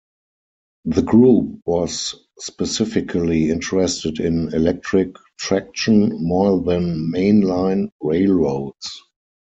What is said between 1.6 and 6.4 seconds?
was specifically interested in electric traction,